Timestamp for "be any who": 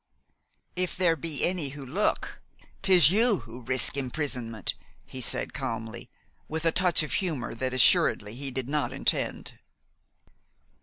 1.15-1.85